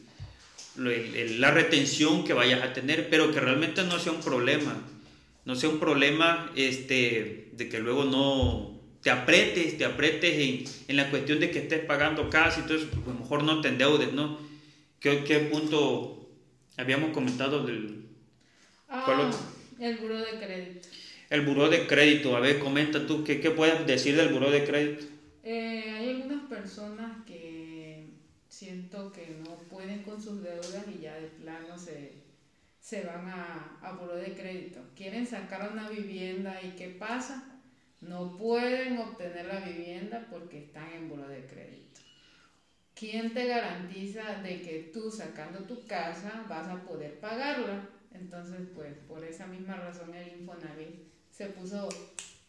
la 0.77 1.51
retención 1.51 2.23
que 2.23 2.33
vayas 2.33 2.63
a 2.63 2.73
tener, 2.73 3.09
pero 3.09 3.31
que 3.31 3.39
realmente 3.39 3.83
no 3.83 3.99
sea 3.99 4.11
un 4.11 4.21
problema, 4.21 4.75
no 5.45 5.55
sea 5.55 5.69
un 5.69 5.79
problema 5.79 6.51
este, 6.55 7.49
de 7.53 7.69
que 7.69 7.79
luego 7.79 8.05
no, 8.05 8.77
te 9.01 9.09
apretes, 9.09 9.77
te 9.77 9.85
apretes 9.85 10.37
en, 10.37 10.63
en, 10.87 10.95
la 10.97 11.09
cuestión 11.09 11.39
de 11.39 11.51
que 11.51 11.59
estés 11.59 11.85
pagando 11.85 12.29
casi, 12.29 12.61
entonces 12.61 12.87
pues 13.03 13.17
mejor 13.17 13.43
no 13.43 13.61
te 13.61 13.69
endeudes, 13.69 14.13
¿no? 14.13 14.37
¿Qué, 14.99 15.23
qué 15.23 15.39
punto 15.39 16.29
habíamos 16.77 17.11
comentado 17.11 17.65
del... 17.65 18.05
Ah, 18.89 19.31
el 19.79 19.97
buro 19.97 20.17
de 20.17 20.39
crédito. 20.39 20.87
El 21.29 21.41
buro 21.41 21.69
de 21.69 21.87
crédito, 21.87 22.35
a 22.35 22.39
ver, 22.39 22.59
comenta 22.59 23.05
tú, 23.05 23.23
¿qué, 23.23 23.39
qué 23.39 23.51
puedes 23.51 23.85
decir 23.85 24.15
del 24.15 24.29
buro 24.29 24.49
de 24.49 24.63
crédito? 24.63 25.05
Eh, 25.43 25.93
hay 25.97 26.09
algunas 26.09 26.49
personas 26.49 27.16
siento 28.57 29.11
que 29.11 29.37
no 29.43 29.55
pueden 29.69 30.01
con 30.01 30.21
sus 30.21 30.41
deudas 30.41 30.83
y 30.87 31.01
ya 31.01 31.13
de 31.13 31.27
plano 31.27 31.77
se, 31.77 32.13
se 32.81 33.03
van 33.03 33.27
a, 33.27 33.77
a 33.83 34.15
de 34.15 34.33
crédito. 34.33 34.79
Quieren 34.95 35.27
sacar 35.27 35.71
una 35.71 35.87
vivienda 35.89 36.59
y 36.63 36.71
¿qué 36.71 36.89
pasa? 36.89 37.43
No 38.01 38.35
pueden 38.35 38.97
obtener 38.97 39.45
la 39.45 39.59
vivienda 39.59 40.25
porque 40.31 40.63
están 40.63 40.91
en 40.91 41.07
buro 41.07 41.27
de 41.27 41.45
crédito. 41.45 42.01
¿Quién 42.95 43.31
te 43.31 43.45
garantiza 43.45 44.41
de 44.41 44.61
que 44.63 44.89
tú 44.91 45.11
sacando 45.11 45.59
tu 45.59 45.85
casa 45.85 46.43
vas 46.49 46.67
a 46.67 46.81
poder 46.81 47.19
pagarla? 47.19 47.87
Entonces, 48.11 48.61
pues 48.73 48.95
por 49.07 49.23
esa 49.23 49.45
misma 49.45 49.75
razón 49.75 50.15
el 50.15 50.39
Infonavit 50.39 50.95
se 51.31 51.45
puso 51.47 51.89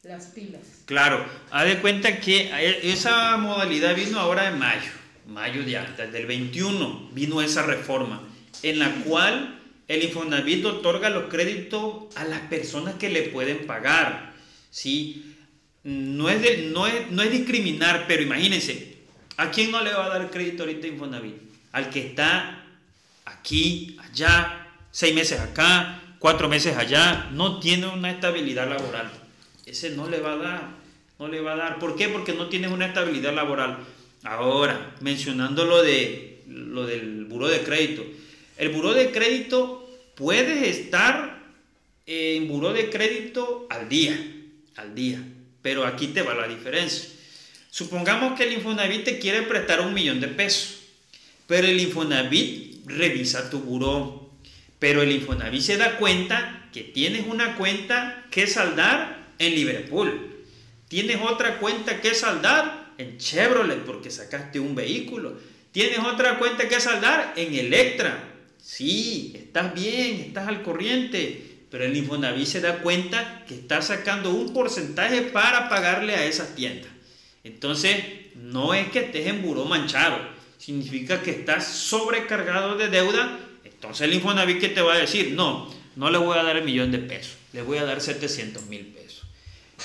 las 0.05 0.27
pilas. 0.29 0.63
Claro, 0.87 1.27
haz 1.51 1.67
de 1.67 1.81
cuenta 1.81 2.19
que 2.19 2.51
esa 2.83 3.37
modalidad 3.37 3.95
vino 3.95 4.19
ahora 4.19 4.49
en 4.49 4.59
mayo, 4.59 4.91
mayo 5.29 5.63
de 5.63 5.79
desde 5.97 6.19
el 6.19 6.27
21 6.27 7.11
vino 7.13 7.41
esa 7.41 7.63
reforma 7.63 8.23
en 8.63 8.79
la 8.79 8.91
cual 9.05 9.61
el 9.87 10.03
Infonavit 10.03 10.65
otorga 10.65 11.11
los 11.11 11.25
créditos 11.25 12.15
a 12.17 12.25
las 12.25 12.41
personas 12.41 12.95
que 12.95 13.09
le 13.09 13.23
pueden 13.23 13.67
pagar, 13.67 14.35
¿sí? 14.71 15.37
no 15.85 16.29
es, 16.29 16.67
no, 16.67 16.87
es, 16.87 17.11
no 17.11 17.23
es 17.23 17.31
discriminar, 17.31 18.05
pero 18.07 18.23
imagínense, 18.23 18.97
¿a 19.37 19.51
quién 19.51 19.71
no 19.71 19.83
le 19.83 19.93
va 19.93 20.07
a 20.07 20.19
dar 20.19 20.31
crédito 20.31 20.65
ahorita 20.65 20.87
Infonavit? 20.87 21.37
Al 21.73 21.89
que 21.91 22.07
está 22.09 22.65
aquí, 23.25 23.97
allá, 23.99 24.69
seis 24.91 25.15
meses 25.15 25.41
acá, 25.41 26.03
cuatro 26.19 26.49
meses 26.49 26.77
allá, 26.77 27.31
no 27.33 27.59
tiene 27.61 27.87
una 27.87 28.11
estabilidad 28.11 28.69
laboral. 28.69 29.11
Ese 29.65 29.91
no 29.91 30.09
le 30.09 30.21
va 30.21 30.33
a 30.33 30.37
dar, 30.37 30.69
no 31.19 31.29
le 31.29 31.41
va 31.41 31.53
a 31.53 31.57
dar. 31.57 31.79
¿Por 31.79 31.97
qué? 31.97 32.09
Porque 32.09 32.35
no 32.35 32.49
tiene 32.49 32.69
una 32.69 32.87
estabilidad 32.87 33.35
laboral. 33.35 33.79
Ahora, 34.29 34.95
mencionando 35.01 35.65
lo, 35.65 35.83
de, 35.83 36.43
lo 36.47 36.87
del 36.87 37.25
buro 37.25 37.49
de 37.49 37.63
crédito. 37.63 38.05
El 38.57 38.71
buro 38.71 38.93
de 38.93 39.11
crédito 39.11 39.89
puedes 40.15 40.67
estar 40.67 41.43
en 42.07 42.49
buro 42.49 42.73
de 42.73 42.91
crédito 42.91 43.67
al 43.71 43.89
día, 43.89 44.19
al 44.77 44.95
día 44.95 45.23
pero 45.63 45.87
aquí 45.87 46.09
te 46.09 46.23
va 46.23 46.35
la 46.35 46.49
diferencia. 46.49 47.11
Supongamos 47.71 48.37
que 48.37 48.45
el 48.45 48.55
Infonavit 48.55 49.05
te 49.05 49.19
quiere 49.19 49.43
prestar 49.43 49.81
un 49.81 49.93
millón 49.93 50.21
de 50.21 50.29
pesos, 50.29 50.79
pero 51.47 51.67
el 51.67 51.79
Infonavit 51.81 52.87
revisa 52.87 53.51
tu 53.51 53.61
buró, 53.61 54.31
pero 54.79 55.03
el 55.03 55.13
Infonavit 55.13 55.61
se 55.61 55.77
da 55.77 55.99
cuenta 55.99 56.69
que 56.73 56.83
tienes 56.83 57.27
una 57.27 57.57
cuenta 57.57 58.25
que 58.31 58.47
saldar 58.47 59.35
en 59.39 59.55
Liverpool, 59.55 60.45
tienes 60.89 61.19
otra 61.21 61.59
cuenta 61.59 62.01
que 62.01 62.15
saldar 62.15 62.88
en 62.99 63.17
Chevrolet 63.17 63.85
porque 63.85 64.11
sacaste 64.11 64.61
un 64.61 64.75
vehículo, 64.75 65.39
tienes 65.73 66.01
otra 66.01 66.39
cuenta 66.39 66.69
que 66.69 66.81
saldar 66.81 67.33
en 67.37 67.55
Electra. 67.55 68.35
Sí, 68.61 69.33
estás 69.35 69.73
bien, 69.73 70.21
estás 70.21 70.49
al 70.49 70.63
corriente, 70.63 71.61
pero 71.71 71.85
el 71.85 71.97
Infonavit 71.97 72.47
se 72.47 72.61
da 72.61 72.81
cuenta 72.81 73.45
que 73.47 73.55
está 73.55 73.81
sacando 73.81 74.31
un 74.31 74.53
porcentaje 74.53 75.23
para 75.23 75.69
pagarle 75.69 76.15
a 76.15 76.27
esas 76.27 76.55
tiendas. 76.55 76.91
Entonces, 77.45 77.97
no 78.35 78.75
es 78.75 78.89
que 78.89 79.01
estés 79.01 79.27
en 79.27 79.43
buró 79.43 79.65
manchado, 79.65 80.19
significa 80.59 81.23
que 81.23 81.31
estás 81.31 81.67
sobrecargado 81.67 82.77
de 82.77 82.89
deuda. 82.89 83.39
Entonces 83.65 84.03
el 84.03 84.15
Infonavit 84.15 84.61
que 84.61 84.69
te 84.69 84.81
va 84.81 84.95
a 84.95 84.99
decir, 84.99 85.33
no, 85.33 85.73
no 85.97 86.11
le 86.11 86.19
voy 86.19 86.37
a 86.37 86.43
dar 86.43 86.57
el 86.57 86.65
millón 86.65 86.91
de 86.91 86.99
pesos, 86.99 87.37
le 87.53 87.63
voy 87.63 87.79
a 87.79 87.85
dar 87.85 88.01
700 88.01 88.67
mil 88.67 88.87
pesos. 88.87 89.08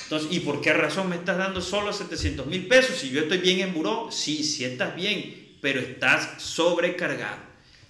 Entonces, 0.04 0.32
¿y 0.32 0.42
por 0.42 0.62
qué 0.62 0.74
razón 0.74 1.10
me 1.10 1.16
estás 1.16 1.38
dando 1.38 1.62
solo 1.62 1.94
700 1.94 2.46
mil 2.46 2.68
pesos? 2.68 2.98
Si 2.98 3.10
yo 3.10 3.22
estoy 3.22 3.40
bien 3.40 3.62
en 3.62 3.74
buró, 3.74 4.10
sí, 4.12 4.44
sí 4.44 4.66
estás 4.66 4.96
bien, 4.96 5.56
pero 5.62 5.80
estás 5.80 6.42
sobrecargado. 6.42 7.38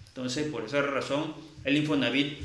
Entonces, 0.08 0.48
por 0.48 0.64
esa 0.64 0.82
razón, 0.84 1.34
el 1.64 1.76
Infonavit 1.76 2.38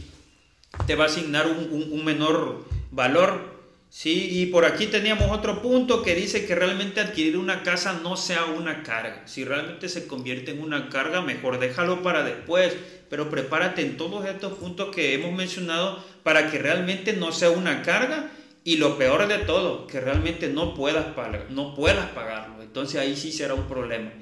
te 0.87 0.95
va 0.95 1.05
a 1.05 1.07
asignar 1.09 1.47
un, 1.47 2.05
menor 2.05 2.65
valor. 2.91 3.59
¿sí? 3.91 4.41
Y 4.41 4.47
por 4.47 4.65
aquí 4.65 4.87
teníamos 4.87 5.31
otro 5.31 5.61
punto 5.61 6.03
que 6.03 6.15
dice 6.15 6.47
que 6.47 6.55
realmente 6.55 7.01
adquirir 7.01 7.37
una 7.37 7.63
casa 7.63 8.01
no 8.03 8.17
sea 8.17 8.47
una 8.47 8.83
carga. 8.83 9.27
Si 9.27 9.45
realmente 9.45 9.89
se 9.89 10.07
convierte 10.07 10.53
en 10.53 10.63
una 10.63 10.89
carga, 10.89 11.21
mejor 11.21 11.59
déjalo 11.59 12.03
para 12.03 12.25
después. 12.25 12.75
Pero 13.11 13.31
prepárate 13.31 13.83
en 13.83 13.97
todos 13.97 14.27
estos 14.27 14.55
puntos 14.55 14.95
que 14.95 15.15
hemos 15.15 15.33
mencionado 15.33 16.03
para 16.23 16.51
que 16.51 16.59
realmente 16.59 17.13
no 17.13 17.33
sea 17.33 17.51
una 17.51 17.83
carga. 17.83 18.31
Y 18.69 18.77
lo 18.77 18.99
peor 18.99 19.27
de 19.29 19.39
todo, 19.39 19.87
que 19.87 19.99
realmente 19.99 20.47
no 20.51 20.75
puedas, 20.75 21.15
pagar, 21.15 21.47
no 21.49 21.75
puedas 21.75 22.11
pagarlo. 22.11 22.63
Entonces 22.63 23.01
ahí 23.01 23.17
sí 23.17 23.33
será 23.33 23.55
un 23.55 23.67
problema. 23.67 24.13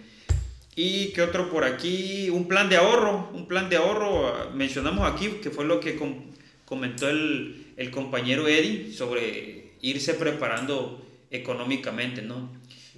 Y 0.76 1.08
qué 1.08 1.22
otro 1.22 1.50
por 1.50 1.64
aquí, 1.64 2.30
un 2.30 2.46
plan 2.46 2.68
de 2.68 2.76
ahorro, 2.76 3.28
un 3.34 3.48
plan 3.48 3.68
de 3.68 3.74
ahorro, 3.74 4.52
mencionamos 4.54 5.12
aquí, 5.12 5.40
que 5.42 5.50
fue 5.50 5.64
lo 5.64 5.80
que 5.80 5.98
comentó 6.64 7.08
el, 7.08 7.72
el 7.76 7.90
compañero 7.90 8.46
Eddie 8.46 8.92
sobre 8.92 9.72
irse 9.82 10.14
preparando 10.14 11.04
económicamente, 11.32 12.22
¿no? 12.22 12.48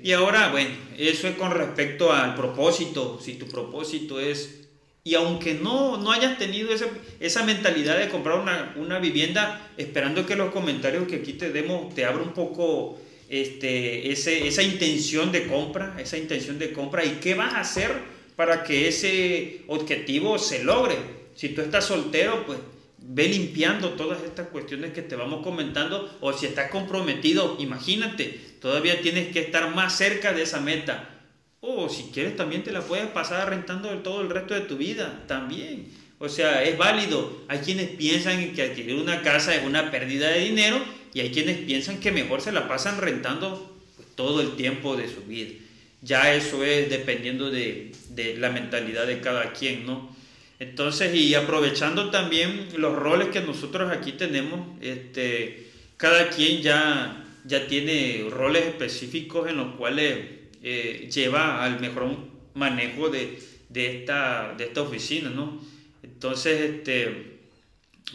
Y 0.02 0.12
ahora, 0.12 0.50
bueno, 0.50 0.76
eso 0.98 1.28
es 1.28 1.36
con 1.36 1.52
respecto 1.52 2.12
al 2.12 2.34
propósito, 2.34 3.18
si 3.24 3.36
tu 3.38 3.46
propósito 3.46 4.20
es, 4.20 4.67
y 5.04 5.14
aunque 5.14 5.54
no, 5.54 5.96
no 5.96 6.12
hayas 6.12 6.38
tenido 6.38 6.72
esa, 6.72 6.86
esa 7.20 7.44
mentalidad 7.44 7.98
de 7.98 8.08
comprar 8.08 8.38
una, 8.38 8.74
una, 8.76 8.98
vivienda, 8.98 9.70
esperando 9.76 10.26
que 10.26 10.36
los 10.36 10.52
comentarios 10.52 11.08
que 11.08 11.16
aquí 11.16 11.32
te 11.34 11.50
demos 11.50 11.94
te 11.94 12.04
abra 12.04 12.22
un 12.22 12.34
poco 12.34 12.98
este, 13.28 14.10
ese, 14.10 14.46
esa 14.46 14.62
intención 14.62 15.32
de 15.32 15.46
compra, 15.46 15.96
esa 15.98 16.18
intención 16.18 16.58
de 16.58 16.72
compra, 16.72 17.04
y 17.04 17.18
qué 17.20 17.34
vas 17.34 17.54
a 17.54 17.60
hacer 17.60 17.90
para 18.36 18.64
que 18.64 18.88
ese 18.88 19.62
objetivo 19.66 20.38
se 20.38 20.62
logre. 20.62 20.96
Si 21.34 21.50
tú 21.50 21.60
estás 21.60 21.86
soltero, 21.86 22.44
pues 22.46 22.58
ve 22.98 23.28
limpiando 23.28 23.90
todas 23.90 24.22
estas 24.22 24.48
cuestiones 24.48 24.92
que 24.92 25.02
te 25.02 25.16
vamos 25.16 25.42
comentando 25.42 26.18
o 26.20 26.32
si 26.32 26.46
estás 26.46 26.70
comprometido, 26.70 27.56
imagínate, 27.58 28.38
todavía 28.60 29.00
tienes 29.00 29.32
que 29.32 29.40
estar 29.40 29.74
más 29.74 29.96
cerca 29.96 30.32
de 30.32 30.42
esa 30.42 30.60
meta. 30.60 31.17
O 31.60 31.88
si 31.88 32.04
quieres 32.12 32.36
también 32.36 32.62
te 32.62 32.72
la 32.72 32.82
puedes 32.82 33.06
pasar 33.08 33.50
rentando 33.50 33.88
todo 33.98 34.20
el 34.20 34.30
resto 34.30 34.54
de 34.54 34.60
tu 34.62 34.76
vida, 34.76 35.24
también. 35.26 35.88
O 36.18 36.28
sea, 36.28 36.62
es 36.62 36.76
válido. 36.78 37.44
Hay 37.48 37.58
quienes 37.58 37.90
piensan 37.90 38.52
que 38.52 38.62
adquirir 38.62 38.96
una 38.96 39.22
casa 39.22 39.54
es 39.54 39.64
una 39.64 39.90
pérdida 39.90 40.30
de 40.30 40.40
dinero 40.40 40.80
y 41.14 41.20
hay 41.20 41.30
quienes 41.30 41.58
piensan 41.58 42.00
que 42.00 42.12
mejor 42.12 42.40
se 42.40 42.52
la 42.52 42.68
pasan 42.68 43.00
rentando 43.00 43.76
pues, 43.96 44.08
todo 44.14 44.40
el 44.40 44.56
tiempo 44.56 44.96
de 44.96 45.08
su 45.08 45.22
vida. 45.22 45.54
Ya 46.02 46.34
eso 46.34 46.62
es 46.64 46.90
dependiendo 46.90 47.50
de, 47.50 47.92
de 48.10 48.36
la 48.36 48.50
mentalidad 48.50 49.06
de 49.06 49.20
cada 49.20 49.52
quien, 49.52 49.84
¿no? 49.86 50.16
Entonces, 50.60 51.14
y 51.14 51.34
aprovechando 51.34 52.10
también 52.10 52.68
los 52.76 52.94
roles 52.94 53.28
que 53.28 53.40
nosotros 53.40 53.92
aquí 53.92 54.12
tenemos, 54.12 54.60
este, 54.80 55.68
cada 55.96 56.30
quien 56.30 56.62
ya, 56.62 57.24
ya 57.44 57.66
tiene 57.68 58.26
roles 58.28 58.66
específicos 58.66 59.48
en 59.48 59.56
los 59.56 59.76
cuales 59.76 60.16
eh, 60.62 61.08
lleva 61.12 61.64
al 61.64 61.80
mejor 61.80 62.16
manejo 62.54 63.08
de, 63.08 63.42
de, 63.68 63.98
esta, 63.98 64.54
de 64.56 64.64
esta 64.64 64.82
oficina, 64.82 65.30
¿no? 65.30 65.60
Entonces, 66.02 66.60
este, 66.60 67.38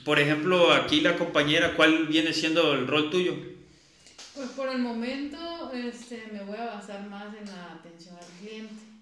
por 0.03 0.19
ejemplo, 0.19 0.71
aquí 0.71 1.01
la 1.01 1.17
compañera, 1.17 1.75
¿cuál 1.75 2.07
viene 2.07 2.33
siendo 2.33 2.73
el 2.73 2.87
rol 2.87 3.09
tuyo? 3.09 3.35
Pues 4.35 4.49
por 4.49 4.69
el 4.69 4.79
momento 4.79 5.71
este, 5.73 6.27
me 6.31 6.43
voy 6.43 6.57
a 6.57 6.65
basar 6.65 7.07
más 7.07 7.35
en 7.35 7.45
la 7.45 7.73
atención 7.73 8.15
al 8.15 8.25
cliente 8.39 8.93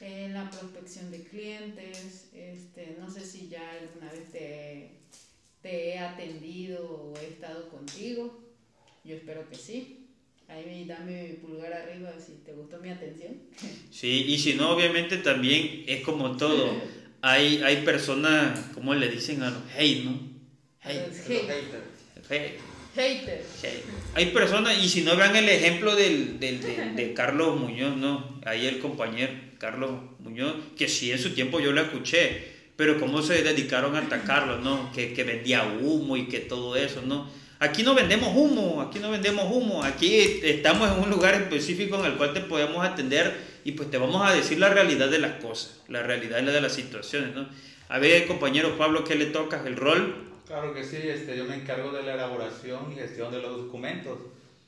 en 0.00 0.34
la 0.34 0.50
prospección 0.50 1.10
de 1.10 1.22
clientes. 1.24 2.28
Este, 2.34 2.96
no 2.98 3.10
sé 3.10 3.24
si 3.24 3.48
ya 3.48 3.62
alguna 3.80 4.10
vez 4.12 4.30
te, 4.30 4.90
te 5.62 5.90
he 5.90 5.98
atendido 5.98 6.84
o 6.84 7.14
he 7.18 7.28
estado 7.28 7.68
contigo. 7.68 8.38
Yo 9.04 9.16
espero 9.16 9.48
que 9.48 9.56
sí. 9.56 10.05
Ahí 10.48 10.84
dame 10.86 11.22
mi 11.24 11.32
pulgar 11.34 11.72
arriba 11.72 12.12
si 12.24 12.32
te 12.44 12.52
gustó 12.52 12.78
mi 12.78 12.90
atención. 12.90 13.34
Sí, 13.90 14.24
y 14.28 14.38
si 14.38 14.54
no, 14.54 14.70
obviamente 14.70 15.16
también 15.18 15.84
es 15.86 16.02
como 16.02 16.36
todo. 16.36 16.80
Hay, 17.22 17.60
hay 17.62 17.78
personas, 17.84 18.58
¿cómo 18.74 18.94
le 18.94 19.08
dicen 19.08 19.42
a 19.42 19.50
los 19.50 19.62
hate, 19.76 20.04
no? 20.04 20.18
Hate. 20.82 21.12
Hate- 21.12 21.50
Hate. 22.28 22.58
haters. 22.94 23.64
hate. 23.64 23.84
Hay 24.14 24.26
personas, 24.26 24.82
y 24.82 24.88
si 24.88 25.02
no 25.02 25.16
vean 25.16 25.34
el 25.36 25.48
ejemplo 25.48 25.94
del, 25.96 26.38
del- 26.38 26.60
de, 26.62 26.90
de 26.96 27.12
Carlos 27.14 27.58
Muñoz, 27.60 27.96
¿no? 27.96 28.40
Ahí 28.44 28.66
el 28.66 28.78
compañero 28.78 29.32
Carlos 29.58 29.90
Muñoz, 30.20 30.54
que 30.76 30.88
sí 30.88 31.10
en 31.12 31.18
su 31.18 31.30
tiempo 31.34 31.60
yo 31.60 31.72
lo 31.72 31.80
escuché, 31.82 32.54
pero 32.76 33.00
cómo 33.00 33.22
se 33.22 33.42
dedicaron 33.42 33.96
a 33.96 34.00
atacarlo, 34.00 34.58
¿no? 34.58 34.92
Que, 34.92 35.12
que 35.14 35.24
vendía 35.24 35.64
humo 35.80 36.16
y 36.16 36.26
que 36.28 36.40
todo 36.40 36.76
eso, 36.76 37.02
¿no? 37.02 37.28
Aquí 37.58 37.82
no 37.82 37.94
vendemos 37.94 38.34
humo, 38.34 38.82
aquí 38.82 38.98
no 38.98 39.10
vendemos 39.10 39.44
humo, 39.50 39.82
aquí 39.82 40.20
estamos 40.42 40.90
en 40.90 41.02
un 41.02 41.10
lugar 41.10 41.34
específico 41.34 41.98
en 41.98 42.12
el 42.12 42.16
cual 42.16 42.34
te 42.34 42.40
podemos 42.40 42.84
atender 42.84 43.34
y 43.64 43.72
pues 43.72 43.90
te 43.90 43.96
vamos 43.96 44.28
a 44.28 44.34
decir 44.34 44.58
la 44.58 44.68
realidad 44.68 45.08
de 45.08 45.18
las 45.18 45.42
cosas, 45.42 45.80
la 45.88 46.02
realidad 46.02 46.42
de 46.42 46.60
las 46.60 46.72
situaciones, 46.72 47.34
¿no? 47.34 47.48
A 47.88 47.98
ver, 47.98 48.26
compañero 48.26 48.76
Pablo, 48.76 49.04
¿qué 49.04 49.14
le 49.14 49.26
tocas? 49.26 49.64
¿El 49.64 49.76
rol? 49.76 50.14
Claro 50.46 50.74
que 50.74 50.84
sí, 50.84 50.98
este, 51.02 51.36
yo 51.36 51.44
me 51.44 51.54
encargo 51.54 51.92
de 51.92 52.02
la 52.02 52.14
elaboración 52.14 52.92
y 52.92 52.96
gestión 52.96 53.32
de 53.32 53.40
los 53.40 53.56
documentos, 53.56 54.18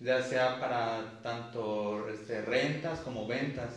ya 0.00 0.22
sea 0.22 0.58
para 0.58 1.20
tanto 1.22 2.08
este, 2.08 2.40
rentas 2.42 3.00
como 3.00 3.26
ventas. 3.26 3.74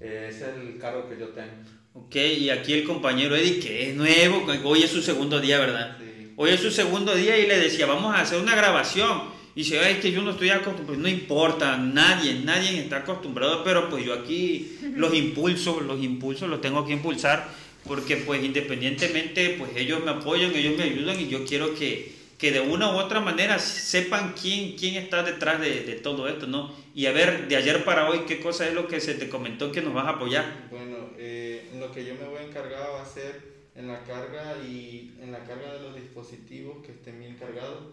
Eh, 0.00 0.28
es 0.30 0.42
el 0.42 0.78
cargo 0.78 1.08
que 1.08 1.18
yo 1.18 1.28
tengo. 1.28 1.50
Ok, 1.94 2.14
y 2.14 2.50
aquí 2.50 2.72
el 2.74 2.84
compañero 2.84 3.34
Eddie, 3.34 3.58
que 3.58 3.90
es 3.90 3.96
nuevo, 3.96 4.46
hoy 4.64 4.84
es 4.84 4.90
su 4.90 5.02
segundo 5.02 5.40
día, 5.40 5.58
¿verdad? 5.58 5.96
Sí. 5.98 6.17
Hoy 6.40 6.50
es 6.50 6.60
su 6.60 6.70
segundo 6.70 7.16
día 7.16 7.36
y 7.36 7.48
le 7.48 7.58
decía, 7.58 7.84
vamos 7.86 8.14
a 8.14 8.20
hacer 8.20 8.38
una 8.38 8.54
grabación. 8.54 9.22
Y 9.56 9.64
dice, 9.64 9.80
ay, 9.80 9.94
es 9.94 9.98
que 9.98 10.12
yo 10.12 10.22
no 10.22 10.30
estoy 10.30 10.50
acostumbrado. 10.50 10.86
Pues 10.86 10.98
no 11.00 11.08
importa, 11.08 11.76
nadie, 11.76 12.34
nadie 12.44 12.78
está 12.78 12.98
acostumbrado, 12.98 13.64
pero 13.64 13.90
pues 13.90 14.04
yo 14.04 14.14
aquí 14.14 14.78
los 14.94 15.12
impulsos, 15.14 15.82
los 15.82 16.00
impulsos 16.00 16.48
los 16.48 16.60
tengo 16.60 16.86
que 16.86 16.92
impulsar 16.92 17.48
porque 17.84 18.18
pues 18.18 18.44
independientemente, 18.44 19.56
pues 19.58 19.72
ellos 19.74 20.04
me 20.04 20.12
apoyan, 20.12 20.54
ellos 20.54 20.78
me 20.78 20.84
ayudan 20.84 21.18
y 21.18 21.26
yo 21.26 21.44
quiero 21.44 21.74
que, 21.74 22.12
que 22.38 22.52
de 22.52 22.60
una 22.60 22.92
u 22.92 22.98
otra 22.98 23.18
manera 23.18 23.58
sepan 23.58 24.32
quién, 24.40 24.76
quién 24.76 24.94
está 24.94 25.24
detrás 25.24 25.60
de, 25.60 25.82
de 25.82 25.94
todo 25.94 26.28
esto, 26.28 26.46
¿no? 26.46 26.72
Y 26.94 27.06
a 27.06 27.12
ver, 27.12 27.48
de 27.48 27.56
ayer 27.56 27.84
para 27.84 28.08
hoy, 28.08 28.20
¿qué 28.28 28.38
cosa 28.38 28.68
es 28.68 28.74
lo 28.74 28.86
que 28.86 29.00
se 29.00 29.14
te 29.14 29.28
comentó 29.28 29.72
que 29.72 29.82
nos 29.82 29.92
vas 29.92 30.06
a 30.06 30.10
apoyar? 30.10 30.68
Bueno, 30.70 30.98
eh, 31.18 31.68
lo 31.80 31.90
que 31.90 32.04
yo 32.04 32.14
me 32.14 32.28
voy 32.28 32.38
a 32.38 32.42
encargar 32.42 32.90
va 32.94 33.02
a 33.02 33.06
ser 33.06 33.57
en 33.78 33.88
la 33.88 34.04
carga 34.04 34.58
y 34.64 35.16
en 35.22 35.32
la 35.32 35.44
carga 35.44 35.72
de 35.74 35.80
los 35.82 35.94
dispositivos 35.96 36.84
que 36.84 36.92
estén 36.92 37.20
bien 37.20 37.36
cargados. 37.36 37.84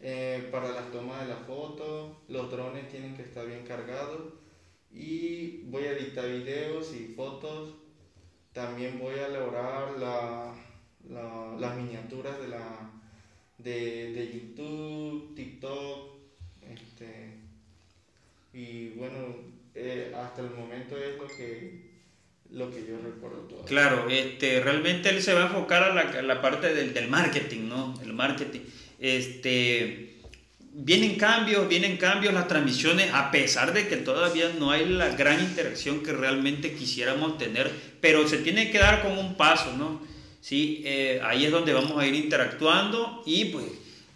Eh, 0.00 0.48
para 0.52 0.70
las 0.70 0.90
tomas 0.92 1.22
de 1.22 1.28
la 1.28 1.36
foto, 1.38 2.16
los 2.28 2.50
drones 2.50 2.88
tienen 2.90 3.16
que 3.16 3.22
estar 3.22 3.46
bien 3.46 3.64
cargados. 3.66 4.22
Y 4.92 5.62
voy 5.72 5.84
a 5.84 5.92
editar 5.92 6.26
videos 6.28 6.94
y 6.94 7.14
fotos. 7.16 7.74
También 8.52 8.98
voy 9.00 9.14
a 9.16 9.26
elaborar 9.28 9.92
la, 9.98 10.54
la- 11.08 11.56
las 11.58 11.76
miniaturas 11.76 12.38
de, 12.40 12.48
la, 12.48 12.90
de, 13.58 14.12
de 14.12 14.32
YouTube, 14.32 15.34
TikTok. 15.36 16.10
Este, 16.62 17.34
y 18.52 18.90
bueno, 18.90 19.18
eh, 19.74 20.12
hasta 20.16 20.42
el 20.42 20.50
momento 20.50 20.96
es 20.96 21.16
lo 21.18 21.26
que, 21.26 21.91
lo 22.54 22.70
que 22.70 22.84
yo 22.86 22.96
recuerdo 23.02 23.38
todo. 23.48 23.64
Claro, 23.64 24.06
este, 24.10 24.60
realmente 24.60 25.08
él 25.08 25.22
se 25.22 25.34
va 25.34 25.44
a 25.44 25.46
enfocar 25.46 25.82
a 25.82 25.94
la, 25.94 26.22
la 26.22 26.40
parte 26.40 26.74
del, 26.74 26.92
del 26.92 27.08
marketing, 27.08 27.68
¿no? 27.68 27.94
El 28.02 28.12
marketing. 28.12 28.60
Este, 28.98 30.12
vienen 30.72 31.16
cambios, 31.16 31.68
vienen 31.68 31.96
cambios 31.96 32.32
las 32.34 32.48
transmisiones, 32.48 33.12
a 33.12 33.30
pesar 33.30 33.72
de 33.72 33.88
que 33.88 33.96
todavía 33.96 34.50
no 34.58 34.70
hay 34.70 34.86
la 34.86 35.08
gran 35.10 35.40
interacción 35.40 36.02
que 36.02 36.12
realmente 36.12 36.74
quisiéramos 36.74 37.38
tener, 37.38 37.70
pero 38.00 38.26
se 38.28 38.38
tiene 38.38 38.70
que 38.70 38.78
dar 38.78 39.02
con 39.02 39.18
un 39.18 39.34
paso, 39.34 39.74
¿no? 39.76 40.00
Sí, 40.40 40.82
eh, 40.84 41.20
ahí 41.24 41.44
es 41.44 41.52
donde 41.52 41.72
vamos 41.72 41.98
a 41.98 42.06
ir 42.06 42.14
interactuando 42.14 43.22
y 43.24 43.46
pues 43.46 43.64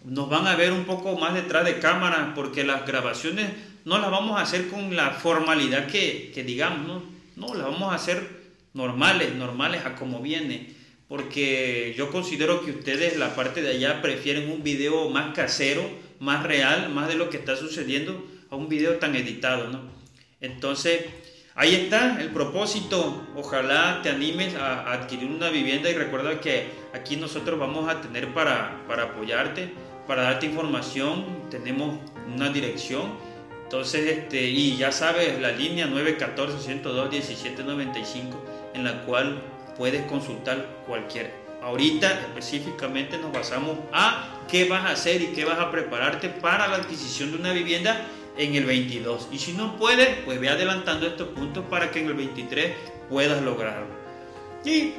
nos 0.03 0.29
van 0.29 0.45
a 0.45 0.55
ver 0.55 0.73
un 0.73 0.85
poco 0.85 1.17
más 1.17 1.33
detrás 1.33 1.65
de 1.65 1.79
cámara 1.79 2.33
porque 2.35 2.63
las 2.63 2.85
grabaciones 2.85 3.49
no 3.85 3.97
las 3.99 4.11
vamos 4.11 4.37
a 4.37 4.43
hacer 4.43 4.67
con 4.67 4.95
la 4.95 5.11
formalidad 5.11 5.87
que, 5.87 6.31
que 6.33 6.43
digamos, 6.43 6.87
¿no? 6.87 7.16
No, 7.37 7.53
las 7.53 7.67
vamos 7.67 7.91
a 7.93 7.95
hacer 7.95 8.27
normales, 8.73 9.35
normales 9.35 9.85
a 9.85 9.95
como 9.95 10.21
viene. 10.21 10.73
Porque 11.07 11.93
yo 11.95 12.11
considero 12.11 12.65
que 12.65 12.71
ustedes, 12.71 13.15
la 13.17 13.35
parte 13.35 13.61
de 13.61 13.69
allá, 13.69 14.01
prefieren 14.01 14.49
un 14.49 14.63
video 14.63 15.07
más 15.09 15.35
casero, 15.35 15.87
más 16.19 16.43
real, 16.43 16.89
más 16.89 17.07
de 17.07 17.15
lo 17.15 17.29
que 17.29 17.37
está 17.37 17.55
sucediendo, 17.55 18.25
a 18.49 18.55
un 18.55 18.67
video 18.67 18.97
tan 18.97 19.15
editado, 19.15 19.69
¿no? 19.69 19.81
Entonces, 20.41 21.05
ahí 21.53 21.75
está 21.75 22.19
el 22.19 22.29
propósito. 22.29 23.27
Ojalá 23.35 24.01
te 24.01 24.09
animes 24.09 24.55
a, 24.55 24.91
adquirir 24.91 25.29
una 25.29 25.49
vivienda 25.49 25.91
y 25.91 25.93
recuerda 25.93 26.41
que 26.41 26.65
aquí 26.93 27.17
nosotros 27.17 27.59
vamos 27.59 27.87
a 27.87 28.01
tener 28.01 28.33
para, 28.33 28.83
para 28.87 29.03
apoyarte, 29.03 29.71
para 30.07 30.23
darte 30.23 30.47
información. 30.47 31.47
Tenemos 31.51 31.99
una 32.33 32.49
dirección. 32.49 33.13
Entonces, 33.67 34.07
este, 34.07 34.43
y 34.43 34.77
ya 34.77 34.93
sabes, 34.93 35.41
la 35.41 35.51
línea 35.51 35.87
914-102-1795 35.87 38.37
en 38.73 38.85
la 38.85 39.03
cual 39.03 39.41
puedes 39.75 40.05
consultar 40.05 40.65
cualquier. 40.87 41.33
Ahorita 41.61 42.21
específicamente 42.21 43.17
nos 43.17 43.33
basamos 43.33 43.77
a 43.91 44.45
qué 44.47 44.69
vas 44.69 44.85
a 44.85 44.91
hacer 44.91 45.21
y 45.21 45.33
qué 45.33 45.43
vas 45.43 45.59
a 45.59 45.69
prepararte 45.69 46.29
para 46.29 46.69
la 46.69 46.77
adquisición 46.77 47.31
de 47.31 47.39
una 47.39 47.51
vivienda 47.51 48.07
en 48.37 48.55
el 48.55 48.63
22. 48.63 49.27
Y 49.33 49.39
si 49.39 49.51
no 49.51 49.75
puedes, 49.75 50.19
pues 50.23 50.39
ve 50.39 50.47
adelantando 50.47 51.05
estos 51.05 51.27
puntos 51.27 51.65
para 51.69 51.91
que 51.91 51.99
en 51.99 52.07
el 52.07 52.13
23 52.13 52.71
puedas 53.09 53.41
lograrlo. 53.41 53.87
Y 54.63 54.93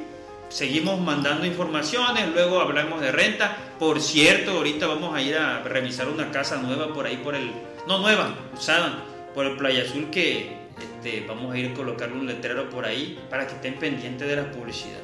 seguimos 0.49 1.01
mandando 1.01 1.47
informaciones, 1.47 2.27
luego 2.35 2.61
hablamos 2.61 3.01
de 3.01 3.11
renta. 3.11 3.57
Por 3.79 3.99
cierto, 3.99 4.51
ahorita 4.51 4.85
vamos 4.85 5.15
a 5.15 5.23
ir 5.23 5.35
a 5.37 5.63
revisar 5.63 6.07
una 6.07 6.29
casa 6.29 6.57
nueva 6.57 6.93
por 6.93 7.07
ahí, 7.07 7.17
por 7.17 7.33
el... 7.33 7.51
No 7.89 7.97
nueva, 7.97 8.35
usada, 8.55 9.03
por 9.33 9.47
el 9.47 9.57
Playa 9.57 9.81
Azul 9.81 10.11
que 10.11 10.51
este, 10.79 11.25
vamos 11.27 11.51
a 11.51 11.57
ir 11.57 11.71
a 11.71 11.73
colocar 11.73 12.13
un 12.13 12.27
letrero 12.27 12.69
por 12.69 12.85
ahí 12.85 13.17
para 13.31 13.47
que 13.47 13.55
estén 13.55 13.79
pendientes 13.79 14.27
de 14.27 14.35
la 14.35 14.51
publicidad. 14.51 14.99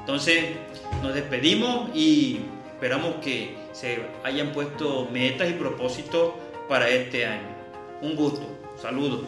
Entonces, 0.00 0.56
nos 1.04 1.14
despedimos 1.14 1.88
y 1.94 2.40
esperamos 2.74 3.14
que 3.22 3.54
se 3.70 4.00
hayan 4.24 4.50
puesto 4.50 5.08
metas 5.12 5.48
y 5.48 5.52
propósitos 5.52 6.32
para 6.68 6.88
este 6.88 7.26
año. 7.26 7.46
Un 8.02 8.16
gusto. 8.16 8.58
Saludos. 8.82 9.20